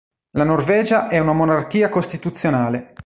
La 0.31 0.43
Norvegia 0.43 1.09
è 1.09 1.19
una 1.19 1.31
monarchia 1.31 1.89
costituzionale. 1.89 2.93